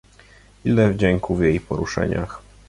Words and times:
"ile 0.65 0.89
wdzięku 0.93 1.35
w 1.35 1.43
jej 1.43 1.59
poruszeniach!" 1.59 2.41